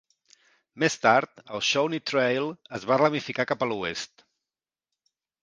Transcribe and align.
Més 0.83 0.95
tard, 1.03 1.43
el 1.57 1.61
Shawnee 1.67 2.05
Trail 2.13 2.49
es 2.79 2.89
va 2.93 2.99
ramificar 3.03 3.47
cap 3.53 3.67
a 3.67 3.69
l'oest. 3.71 4.27